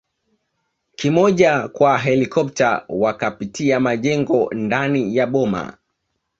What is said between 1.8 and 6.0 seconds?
helikopta wakapitia majengo ndani ya boma